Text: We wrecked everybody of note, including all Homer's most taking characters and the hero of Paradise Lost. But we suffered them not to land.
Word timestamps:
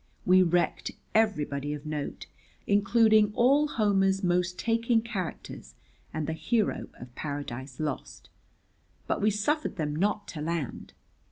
We 0.25 0.41
wrecked 0.41 0.89
everybody 1.13 1.75
of 1.75 1.85
note, 1.85 2.25
including 2.65 3.31
all 3.35 3.67
Homer's 3.67 4.23
most 4.23 4.57
taking 4.57 5.03
characters 5.03 5.75
and 6.11 6.25
the 6.25 6.33
hero 6.33 6.87
of 6.95 7.13
Paradise 7.13 7.79
Lost. 7.79 8.31
But 9.05 9.21
we 9.21 9.29
suffered 9.29 9.75
them 9.75 9.95
not 9.95 10.27
to 10.29 10.41
land. 10.41 10.93